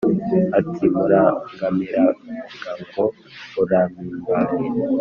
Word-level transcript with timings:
Ati: 0.59 0.85
"Murangamirangango, 0.95 3.03
urampimbaye, 3.61 4.55